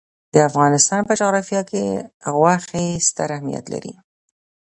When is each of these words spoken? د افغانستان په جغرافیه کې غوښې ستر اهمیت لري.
د 0.33 0.35
افغانستان 0.49 1.01
په 1.07 1.13
جغرافیه 1.19 1.61
کې 1.69 1.83
غوښې 2.35 2.85
ستر 3.07 3.27
اهمیت 3.37 3.65
لري. 3.73 3.93